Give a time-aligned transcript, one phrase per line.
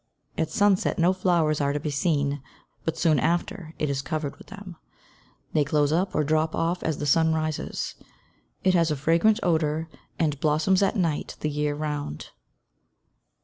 [0.35, 2.41] At sunset no flowers are to be seen,
[2.85, 4.75] but soon after it is covered with them.
[5.53, 7.93] They close up or drop off as the sun rises.
[8.63, 12.31] It has a fragrant odor, and blossoms at night the year round.